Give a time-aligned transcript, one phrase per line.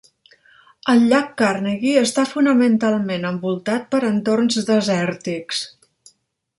[0.93, 5.65] El llac Carnegie està fonamentalment envoltat per entorns desèrtics.